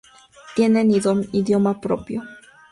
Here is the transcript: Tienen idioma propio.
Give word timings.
Tienen 0.55 0.89
idioma 1.31 1.75
propio. 1.79 2.23